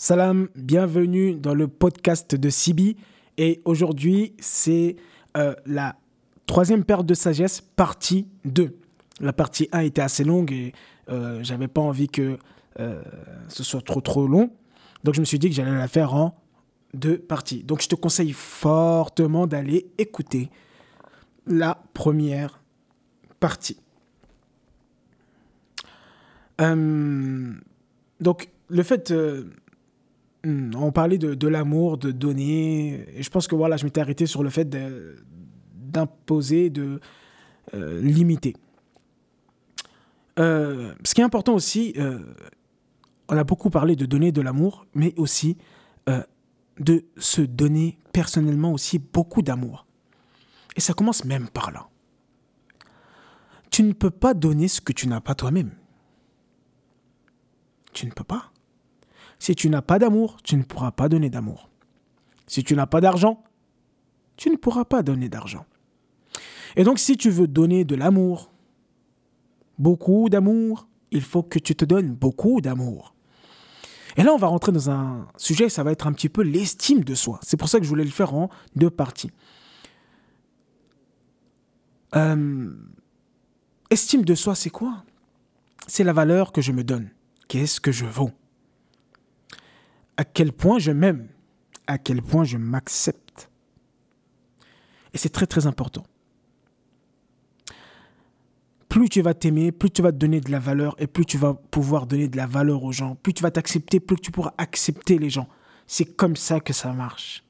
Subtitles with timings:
[0.00, 2.96] Salam, bienvenue dans le podcast de Sibi.
[3.36, 4.94] Et aujourd'hui, c'est
[5.36, 5.96] euh, la
[6.46, 8.78] troisième paire de sagesse, partie 2.
[9.18, 10.72] La partie 1 était assez longue et
[11.08, 12.38] euh, j'avais pas envie que
[12.78, 13.02] euh,
[13.48, 14.52] ce soit trop trop long.
[15.02, 16.40] Donc je me suis dit que j'allais la faire en
[16.94, 17.64] deux parties.
[17.64, 20.48] Donc je te conseille fortement d'aller écouter
[21.44, 22.62] la première
[23.40, 23.80] partie.
[26.60, 27.52] Euh,
[28.20, 29.12] donc le fait
[30.44, 33.06] Hmm, on parlait de, l'amour, de donner.
[33.16, 34.68] Et je pense que voilà, je m'étais arrêté sur le fait
[35.74, 37.00] d'imposer, de,
[37.74, 38.54] euh, limiter.
[40.38, 42.20] Euh, ce qui est important aussi, euh,
[43.28, 45.56] on a beaucoup parlé de donner de l'amour, mais aussi
[46.78, 49.84] de se donner personnellement aussi beaucoup d'amour.
[50.76, 51.88] Et ça commence même par là.
[53.70, 55.72] Tu ne peux pas donner ce que tu n'as pas toi-même.
[57.92, 58.52] Tu ne peux pas.
[59.38, 61.70] Si tu n'as pas d'amour, tu ne pourras pas donner d'amour.
[62.46, 63.44] Si tu n'as pas d'argent,
[64.36, 65.64] tu ne pourras pas donner d'argent.
[66.76, 68.50] Et donc si tu veux donner de l'amour,
[69.78, 73.14] beaucoup d'amour, il faut que tu te donnes beaucoup d'amour.
[74.16, 77.04] Et là, on va rentrer dans un sujet, ça va être un petit peu l'estime
[77.04, 77.38] de soi.
[77.42, 79.30] C'est pour ça que je voulais le faire en deux parties.
[82.16, 82.74] Euh,
[83.90, 85.04] estime de soi, c'est quoi?
[85.86, 87.10] C'est la valeur que je me donne.
[87.46, 88.32] Qu'est-ce que je vaux?
[90.18, 91.28] À quel point je m'aime,
[91.86, 93.48] à quel point je m'accepte.
[95.14, 96.04] Et c'est très très important.
[98.88, 101.38] Plus tu vas t'aimer, plus tu vas te donner de la valeur et plus tu
[101.38, 103.14] vas pouvoir donner de la valeur aux gens.
[103.14, 105.48] Plus tu vas t'accepter, plus tu pourras accepter les gens.
[105.86, 107.44] C'est comme ça que ça marche.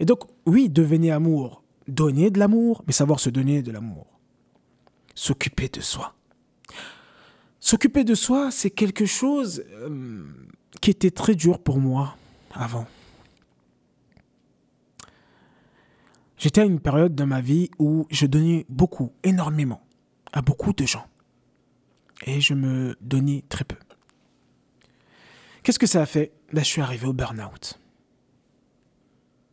[0.00, 1.62] Et donc, oui, devenez amour.
[1.86, 4.06] Donner de l'amour, mais savoir se donner de l'amour.
[5.14, 6.14] S'occuper de soi.
[7.60, 10.24] S'occuper de soi, c'est quelque chose euh,
[10.80, 12.16] qui était très dur pour moi
[12.52, 12.86] avant.
[16.38, 19.82] J'étais à une période de ma vie où je donnais beaucoup, énormément,
[20.32, 21.06] à beaucoup de gens.
[22.24, 23.76] Et je me donnais très peu.
[25.62, 26.32] Qu'est-ce que ça a fait?
[26.52, 27.78] Je suis arrivé au burn-out.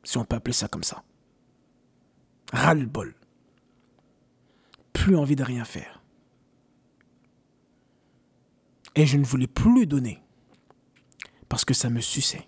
[0.04, 1.04] Si on peut appeler ça comme ça.
[2.54, 3.14] Ras-le-bol.
[4.94, 6.02] Plus envie de rien faire.
[8.96, 10.22] Et je ne voulais plus donner
[11.50, 12.48] parce que ça me suçait.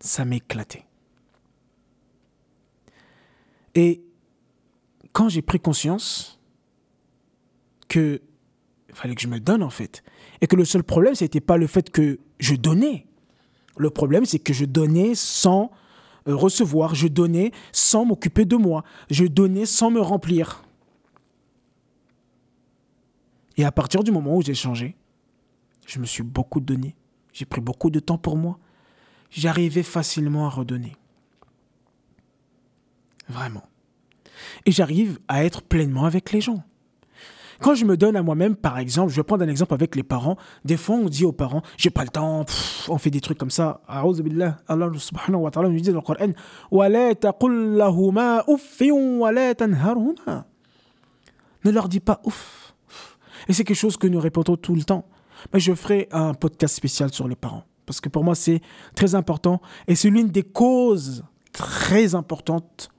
[0.00, 0.84] Ça m'éclatait.
[3.74, 4.02] Et
[5.12, 6.40] quand j'ai pris conscience
[7.88, 8.20] que
[8.92, 10.02] fallait que je me donne en fait,
[10.40, 13.06] et que le seul problème c'était pas le fait que je donnais.
[13.76, 15.70] Le problème c'est que je donnais sans
[16.26, 20.64] euh, recevoir, je donnais sans m'occuper de moi, je donnais sans me remplir.
[23.56, 24.96] Et à partir du moment où j'ai changé,
[25.86, 26.94] je me suis beaucoup donné.
[27.38, 28.58] J'ai pris beaucoup de temps pour moi.
[29.30, 30.96] J'arrivais facilement à redonner.
[33.28, 33.62] Vraiment.
[34.66, 36.64] Et j'arrive à être pleinement avec les gens.
[37.60, 40.02] Quand je me donne à moi-même, par exemple, je vais prendre un exemple avec les
[40.02, 40.36] parents.
[40.64, 42.44] Des fois, on dit aux parents, j'ai pas le temps,
[42.88, 43.82] on fait des trucs comme ça.
[43.86, 46.32] Allah subhanahu wa ta'ala nous dit dans le Coran,
[51.64, 52.74] Ne leur dis pas ouf.
[53.46, 55.08] Et c'est quelque chose que nous répétons tout le temps
[55.52, 57.64] mais je ferai un podcast spécial sur les parents.
[57.86, 58.60] Parce que pour moi, c'est
[58.94, 59.60] très important.
[59.86, 62.90] Et c'est l'une des causes très importantes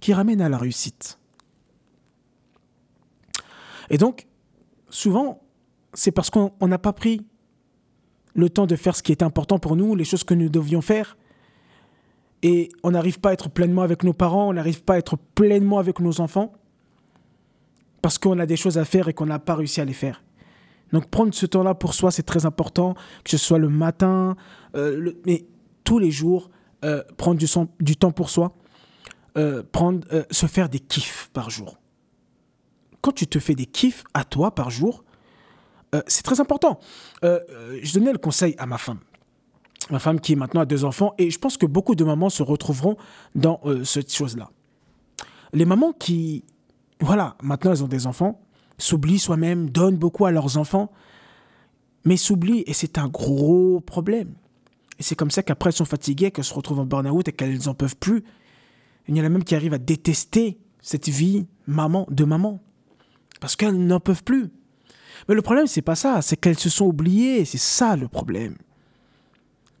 [0.00, 1.18] qui ramènent à la réussite.
[3.90, 4.26] Et donc,
[4.90, 5.42] souvent,
[5.94, 7.26] c'est parce qu'on n'a pas pris
[8.34, 10.80] le temps de faire ce qui est important pour nous, les choses que nous devions
[10.80, 11.16] faire.
[12.42, 15.16] Et on n'arrive pas à être pleinement avec nos parents, on n'arrive pas à être
[15.16, 16.52] pleinement avec nos enfants,
[18.00, 20.22] parce qu'on a des choses à faire et qu'on n'a pas réussi à les faire.
[20.92, 22.94] Donc prendre ce temps-là pour soi, c'est très important,
[23.24, 24.36] que ce soit le matin,
[24.74, 25.46] euh, mais
[25.84, 26.50] tous les jours,
[26.84, 28.54] euh, prendre du, temps pour soi,
[29.36, 31.78] euh, prendre, se faire des kiffs par jour.
[33.00, 35.04] Quand tu te fais des kiffs à toi par jour,
[36.06, 36.80] c'est très important.
[37.22, 38.98] je donnais le conseil à ma femme.
[39.90, 42.42] Ma femme qui maintenant a deux enfants, et je pense que beaucoup de mamans se
[42.42, 42.96] retrouveront
[43.34, 44.50] dans cette chose-là.
[45.54, 46.44] Les mamans qui,
[47.00, 48.38] voilà, maintenant elles ont des enfants,
[48.78, 50.90] s'oublient soi-même, donnent beaucoup à leurs enfants,
[52.04, 54.34] mais s'oublient et c'est un gros problème.
[54.98, 57.58] Et c'est comme ça qu'après elles sont fatiguées, qu'elles se retrouvent en burn-out et qu'elles
[57.66, 58.24] n'en peuvent plus.
[59.08, 62.62] Il y en a même qui arrivent à détester cette vie maman de maman
[63.40, 64.50] parce qu'elles n'en peuvent plus.
[65.28, 68.56] Mais le problème c'est pas ça, c'est qu'elles se sont oubliées, c'est ça le problème.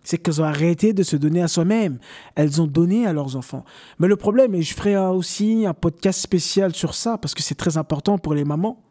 [0.02, 1.98] C'est qu'elles ont arrêté de se donner à soi-même.
[2.34, 3.66] Elles ont donné à leurs enfants.
[3.98, 7.56] Mais le problème, et je ferai aussi un podcast spécial sur ça, parce que c'est
[7.56, 8.82] très important pour les mamans,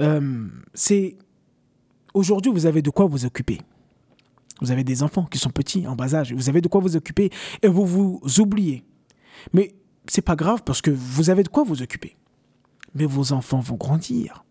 [0.00, 1.16] euh, c'est
[2.14, 3.60] aujourd'hui, vous avez de quoi vous occuper.
[4.60, 6.32] Vous avez des enfants qui sont petits, en bas âge.
[6.32, 7.30] Vous avez de quoi vous occuper
[7.62, 8.84] et vous vous oubliez.
[9.52, 9.74] Mais
[10.06, 12.16] c'est pas grave parce que vous avez de quoi vous occuper.
[12.94, 14.44] Mais vos enfants vont grandir.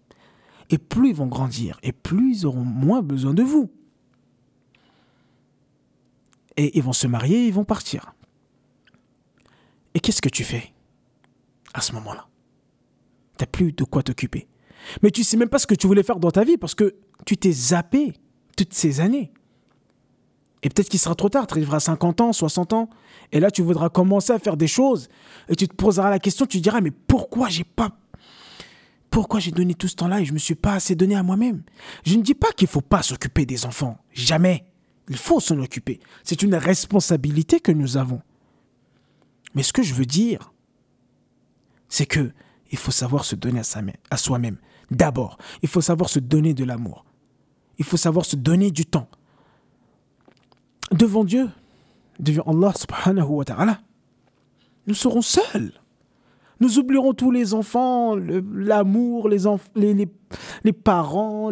[0.69, 3.69] Et plus ils vont grandir, et plus ils auront moins besoin de vous.
[6.55, 8.13] Et ils vont se marier, ils vont partir.
[9.93, 10.73] Et qu'est-ce que tu fais
[11.73, 12.27] à ce moment-là?
[13.38, 14.47] Tu n'as plus de quoi t'occuper.
[15.01, 16.95] Mais tu sais même pas ce que tu voulais faire dans ta vie parce que
[17.25, 18.13] tu t'es zappé
[18.57, 19.31] toutes ces années.
[20.63, 22.89] Et peut-être qu'il sera trop tard, tu arriveras à 50 ans, 60 ans,
[23.31, 25.10] et là tu voudras commencer à faire des choses,
[25.50, 27.98] et tu te poseras la question, tu diras, mais pourquoi j'ai pas...
[29.10, 31.24] Pourquoi j'ai donné tout ce temps-là et je ne me suis pas assez donné à
[31.24, 31.63] moi-même?
[32.06, 34.66] Je ne dis pas qu'il ne faut pas s'occuper des enfants, jamais.
[35.10, 36.00] Il faut s'en occuper.
[36.24, 38.22] C'est une responsabilité que nous avons.
[39.54, 40.54] Mais ce que je veux dire,
[41.89, 42.31] c'est que
[42.72, 43.60] il faut savoir se donner
[44.10, 44.56] à soi-même.
[44.91, 47.05] D'abord, il faut savoir se donner de l'amour.
[47.79, 49.07] Il faut savoir se donner du temps.
[50.91, 51.49] Devant Dieu,
[52.19, 53.79] devant Allah
[54.88, 55.71] nous serons seuls.
[56.59, 61.51] Nous oublierons tous les enfants, l'amour, les, parents,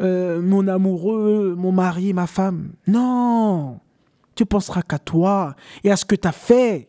[0.00, 2.72] euh, mon amoureux, mon mari, ma femme.
[2.86, 3.80] Non,
[4.36, 6.86] tu penseras qu'à toi et à ce que tu as fait.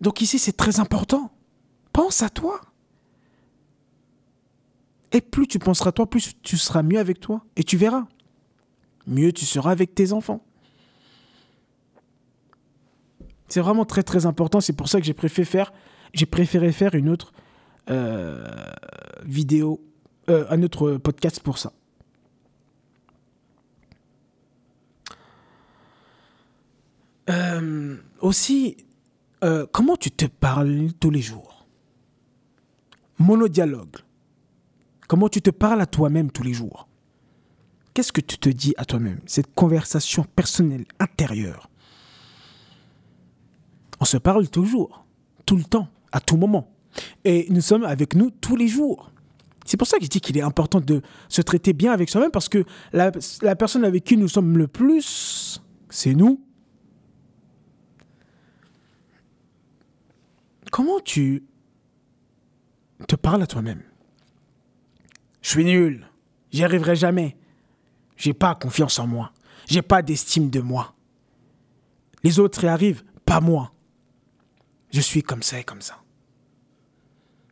[0.00, 1.33] Donc ici, c'est très important.
[1.94, 2.60] Pense à toi.
[5.12, 7.44] Et plus tu penseras à toi, plus tu seras mieux avec toi.
[7.54, 8.08] Et tu verras.
[9.06, 10.44] Mieux tu seras avec tes enfants.
[13.46, 14.60] C'est vraiment très très important.
[14.60, 17.32] C'est pour ça que j'ai préféré faire, une autre
[17.88, 18.44] euh,
[19.24, 19.80] vidéo,
[20.30, 21.72] euh, un autre podcast pour ça.
[27.30, 28.78] Euh, aussi,
[29.70, 31.63] comment tu te parles tous les jours?
[33.24, 33.96] Monodialogue.
[35.08, 36.88] Comment tu te parles à toi-même tous les jours?
[37.94, 39.20] Qu'est-ce que tu te dis à toi-même?
[39.26, 41.70] Cette conversation personnelle, intérieure.
[44.00, 45.06] On se parle toujours,
[45.46, 46.70] tout le temps, à tout moment.
[47.24, 49.10] Et nous sommes avec nous tous les jours.
[49.64, 52.30] C'est pour ça que je dis qu'il est important de se traiter bien avec soi-même
[52.30, 53.10] parce que la,
[53.56, 56.40] personne avec qui nous sommes le plus, c'est nous.
[60.70, 61.44] comment tu
[63.06, 63.82] te parles à toi-même
[65.42, 66.08] Je suis nul,
[66.50, 67.36] j'y arriverai jamais.
[68.16, 69.32] J'ai pas confiance en moi,
[69.66, 70.94] j'ai pas d'estime de moi.
[72.22, 73.72] Les autres y arrivent, pas moi.
[74.92, 76.02] Je suis comme ça et comme ça.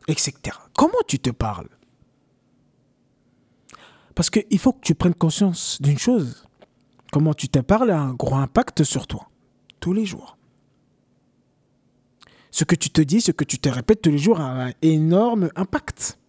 [0.07, 0.33] Etc.
[0.73, 1.69] Comment tu te parles?
[4.15, 6.45] Parce qu'il faut que tu prennes conscience d'une chose.
[7.11, 9.29] Comment tu te parles a un gros impact sur toi,
[9.79, 10.37] tous les jours
[12.53, 14.73] ce que tu te dis, ce que tu te répètes tous les jours a un
[14.83, 16.19] énorme impact.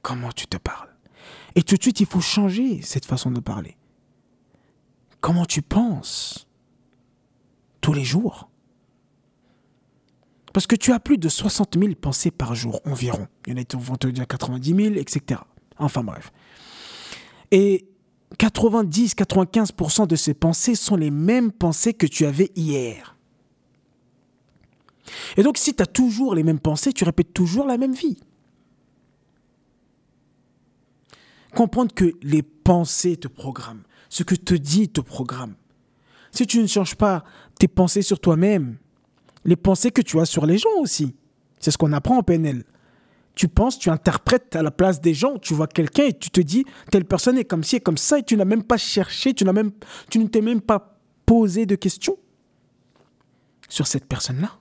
[0.00, 0.88] Comment tu te parles?
[1.54, 3.76] Et tout de suite, il faut changer cette façon de parler.
[5.20, 6.48] Comment tu penses
[7.82, 8.48] tous les jours?
[10.54, 13.28] Parce que tu as plus de 60 000 pensées par jour environ.
[13.46, 15.42] Il y en a qui vont te dire 90 000, etc.
[15.76, 16.32] Enfin bref.
[17.50, 17.90] Et
[18.38, 23.17] 90-95% de ces pensées sont les mêmes pensées que tu avais hier.
[25.36, 28.18] Et donc, si tu as toujours les mêmes pensées, tu répètes toujours la même vie.
[31.54, 35.54] Comprendre que les pensées te programment, ce que te dit te programme.
[36.30, 37.24] Si tu ne changes pas
[37.58, 38.76] tes pensées sur toi-même,
[39.44, 41.14] les pensées que tu as sur les gens aussi,
[41.58, 42.64] c'est ce qu'on apprend en PNL.
[43.34, 46.40] Tu penses, tu interprètes à la place des gens, tu vois quelqu'un et tu te
[46.40, 49.32] dis, telle personne est comme ci et comme ça, et tu n'as même pas cherché,
[49.32, 49.70] tu, même,
[50.10, 52.16] tu ne t'es même pas posé de questions
[53.68, 54.58] sur cette personne-là.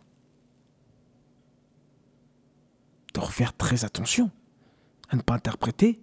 [3.21, 4.31] Faire très attention
[5.09, 6.00] à ne pas interpréter,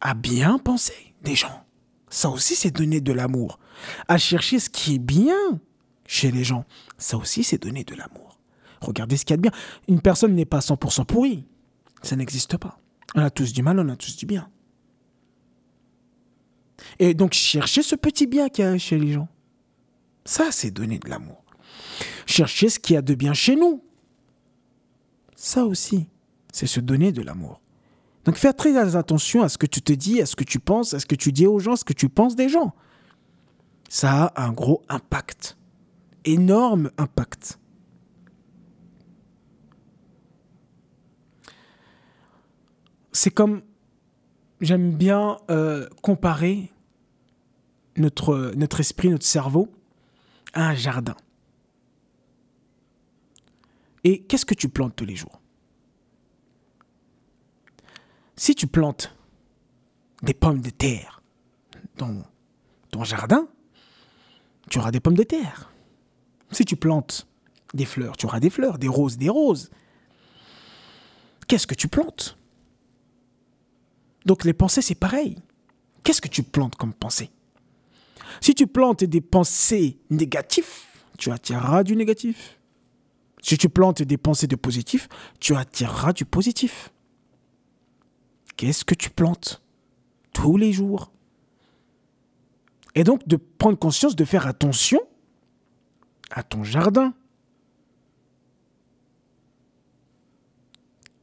[0.00, 1.64] à bien penser des gens.
[2.10, 3.58] Ça aussi, c'est donner de l'amour.
[4.08, 5.60] À chercher ce qui est bien
[6.06, 6.66] chez les gens.
[6.98, 8.38] Ça aussi, c'est donner de l'amour.
[8.82, 9.52] Regardez ce qu'il y a de bien.
[9.88, 11.46] Une personne n'est pas 100% pourrie.
[12.02, 12.78] Ça n'existe pas.
[13.14, 14.50] On a tous du mal, on a tous du bien.
[16.98, 19.28] Et donc, chercher ce petit bien qu'il y a chez les gens.
[20.24, 21.44] Ça, c'est donner de l'amour.
[22.26, 23.82] Chercher ce qu'il y a de bien chez nous.
[25.42, 26.06] Ça aussi,
[26.52, 27.60] c'est se donner de l'amour.
[28.24, 30.94] Donc fais très attention à ce que tu te dis, à ce que tu penses,
[30.94, 32.76] à ce que tu dis aux gens, à ce que tu penses des gens.
[33.88, 35.58] Ça a un gros impact.
[36.24, 37.58] Énorme impact.
[43.10, 43.62] C'est comme,
[44.60, 46.70] j'aime bien euh, comparer
[47.96, 49.68] notre esprit, notre cerveau
[50.52, 51.16] à un jardin.
[54.04, 55.40] Et qu'est-ce que tu plantes tous les jours?
[58.36, 59.14] Si tu plantes
[60.22, 61.22] des pommes de terre
[61.96, 62.22] dans
[62.90, 63.48] ton jardin,
[64.70, 65.72] tu auras des pommes de terre.
[66.50, 67.26] Si tu plantes
[67.74, 69.70] des fleurs, tu auras des fleurs, des roses, des roses.
[71.46, 72.36] Qu'est-ce que tu plantes?
[74.26, 75.36] Donc les pensées, c'est pareil.
[76.04, 77.30] Qu'est-ce que tu plantes comme pensée?
[78.40, 80.66] Si tu plantes des pensées négatives,
[81.18, 82.58] tu attireras du négatif.
[83.42, 85.08] Si tu plantes des pensées de positif,
[85.40, 86.92] tu attireras du positif.
[88.56, 89.60] Qu'est-ce que tu plantes
[90.32, 91.10] tous les jours?
[92.94, 95.00] Et donc de prendre conscience de faire attention
[96.30, 97.14] à ton jardin.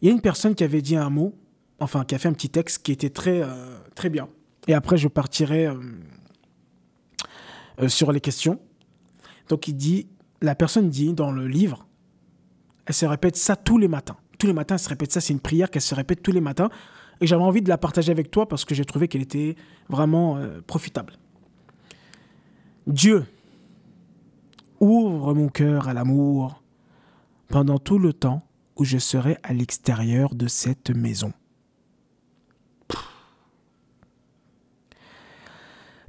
[0.00, 1.34] Il y a une personne qui avait dit un mot,
[1.78, 4.28] enfin, qui a fait un petit texte qui était très, euh, très bien.
[4.66, 8.58] Et après, je partirai euh, sur les questions.
[9.48, 10.08] Donc, il dit,
[10.40, 11.86] la personne dit dans le livre,
[12.86, 14.16] elle se répète ça tous les matins.
[14.38, 15.20] Tous les matins, elle se répète ça.
[15.20, 16.70] C'est une prière qu'elle se répète tous les matins.
[17.20, 19.56] Et j'avais envie de la partager avec toi parce que j'ai trouvé qu'elle était
[19.88, 21.14] vraiment euh, profitable.
[22.86, 23.24] Dieu,
[24.80, 26.62] ouvre mon cœur à l'amour
[27.48, 31.32] pendant tout le temps où je serai à l'extérieur de cette maison.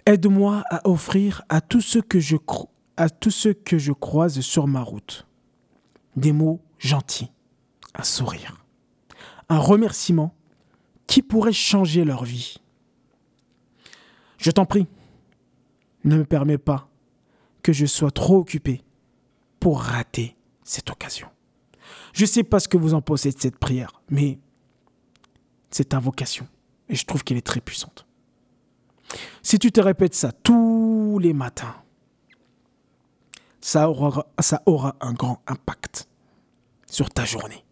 [0.06, 2.36] Aide-moi à offrir à tous ceux que je
[2.98, 5.28] à tous ceux que je croise sur ma route
[6.16, 7.32] des mots gentils,
[7.94, 8.64] un sourire,
[9.50, 10.35] un remerciement
[11.08, 12.58] qui pourrait changer leur vie.
[14.38, 14.88] Je t'en prie,
[16.04, 16.88] ne me permets pas
[17.62, 18.84] que je sois trop occupé
[19.60, 21.28] pour rater cette occasion.
[22.14, 24.40] Je ne sais pas ce que vous en pensez de cette prière, mais
[25.72, 26.48] c'est invocation
[26.90, 28.06] et je trouve qu'elle est très puissante.
[29.42, 31.76] Si tu te répètes ça tous les matins,
[33.62, 36.08] ça aura, ça aura un grand impact
[36.88, 37.65] sur ta journée.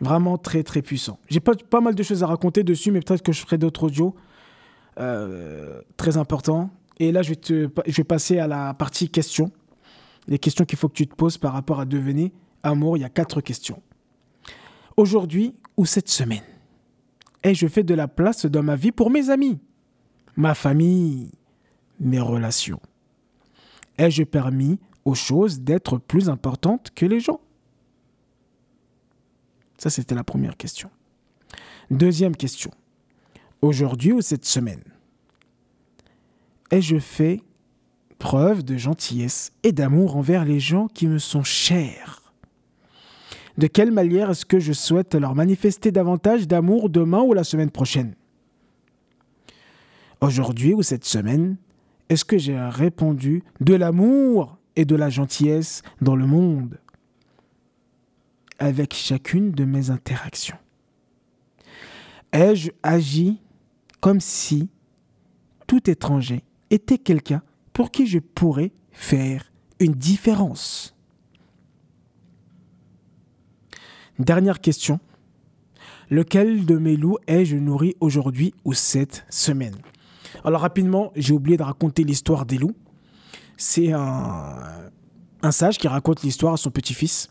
[0.00, 1.18] Vraiment très très puissant.
[1.28, 3.84] J'ai pas, pas mal de choses à raconter dessus, mais peut-être que je ferai d'autres
[3.84, 4.14] audios
[4.98, 6.70] euh, très importants.
[6.98, 9.50] Et là, je vais, te, je vais passer à la partie questions.
[10.26, 12.30] Les questions qu'il faut que tu te poses par rapport à devenir
[12.62, 12.96] amour.
[12.96, 13.82] Il y a quatre questions.
[14.96, 16.42] Aujourd'hui ou cette semaine?
[17.42, 19.58] Et je fais de la place dans ma vie pour mes amis,
[20.36, 21.30] ma famille,
[21.98, 22.80] mes relations.
[23.96, 27.40] Ai-je permis aux choses d'être plus importantes que les gens?
[29.80, 30.90] Ça, c'était la première question.
[31.90, 32.70] Deuxième question.
[33.62, 34.82] Aujourd'hui ou cette semaine,
[36.70, 37.40] ai-je fait
[38.18, 42.34] preuve de gentillesse et d'amour envers les gens qui me sont chers?
[43.56, 47.70] De quelle manière est-ce que je souhaite leur manifester davantage d'amour demain ou la semaine
[47.70, 48.14] prochaine?
[50.20, 51.56] Aujourd'hui ou cette semaine,
[52.10, 56.78] est-ce que j'ai répandu de l'amour et de la gentillesse dans le monde?
[58.60, 60.58] Avec chacune de mes interactions
[62.32, 63.40] Ai-je agi
[64.00, 64.68] comme si
[65.66, 69.50] tout étranger était quelqu'un pour qui je pourrais faire
[69.80, 70.94] une différence?
[74.18, 75.00] Dernière question.
[76.10, 79.76] Lequel de mes loups ai-je nourri aujourd'hui ou cette semaine?
[80.44, 82.76] Alors rapidement, j'ai oublié de raconter l'histoire des loups.
[83.56, 84.90] C'est un,
[85.50, 87.30] sage qui raconte l'histoire à son petit-fils.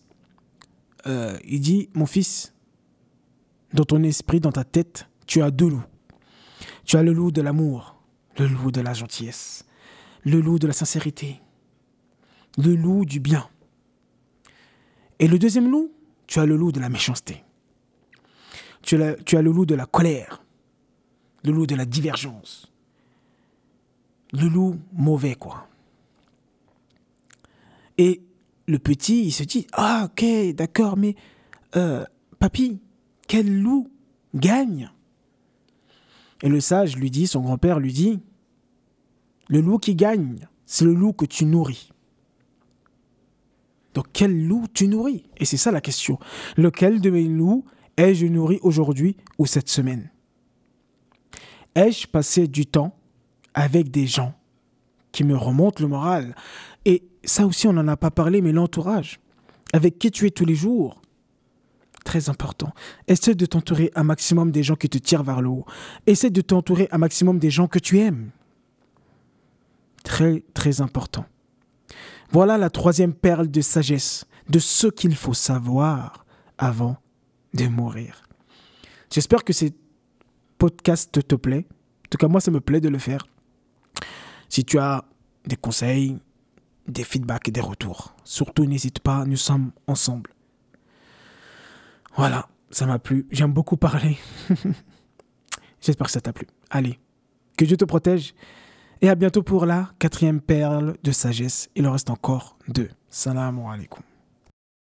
[1.07, 2.53] Euh, il dit, mon fils,
[3.73, 5.83] dans ton esprit, dans ta tête, tu as deux loups.
[6.85, 8.01] Tu as le loup de l'amour,
[8.37, 9.65] le loup de la gentillesse,
[10.23, 11.39] le loup de la sincérité,
[12.57, 13.47] le loup du bien.
[15.19, 15.91] Et le deuxième loup,
[16.27, 17.43] tu as le loup de la méchanceté.
[18.81, 20.43] Tu as, tu as le loup de la colère,
[21.43, 22.71] le loup de la divergence,
[24.33, 25.67] le loup mauvais, quoi.
[27.97, 28.21] Et
[28.69, 31.15] le petit, il se dit, ah ok, d'accord, mais
[31.75, 32.05] euh,
[32.37, 32.79] papy,
[33.27, 33.89] quel loup
[34.35, 34.91] gagne?
[36.43, 38.19] Et le sage lui dit, son grand-père lui dit,
[39.47, 41.89] le loup qui gagne, c'est le loup que tu nourris.
[43.95, 45.23] Donc quel loup tu nourris?
[45.37, 46.19] Et c'est ça la question.
[46.55, 47.65] Lequel de mes loups
[47.97, 50.11] ai-je nourri aujourd'hui ou cette semaine?
[51.73, 52.95] Ai-je passé du temps
[53.55, 54.35] avec des gens
[55.11, 56.35] qui me remontent le moral?
[56.85, 59.19] Et ça aussi, on n'en a pas parlé, mais l'entourage.
[59.73, 61.01] Avec qui tu es tous les jours
[62.05, 62.71] Très important.
[63.07, 65.65] Essaie de t'entourer un maximum des gens qui te tirent vers le haut.
[66.07, 68.31] Essaie de t'entourer un maximum des gens que tu aimes.
[70.03, 71.25] Très, très important.
[72.31, 76.25] Voilà la troisième perle de sagesse, de ce qu'il faut savoir
[76.57, 76.97] avant
[77.53, 78.23] de mourir.
[79.11, 79.73] J'espère que ces
[80.57, 81.67] podcasts te plaît.
[81.69, 83.27] En tout cas, moi, ça me plaît de le faire.
[84.47, 85.05] Si tu as
[85.45, 86.19] des conseils,
[86.89, 90.31] des feedbacks et des retours, surtout n'hésite pas, nous sommes ensemble.
[92.15, 93.27] Voilà, ça m'a plu.
[93.31, 94.17] J'aime beaucoup parler.
[95.81, 96.47] J'espère que ça t'a plu.
[96.69, 96.99] Allez,
[97.57, 98.33] que Dieu te protège
[99.01, 101.69] et à bientôt pour la quatrième perle de sagesse.
[101.75, 102.89] Il en reste encore deux.
[103.09, 104.03] Salam alaikum.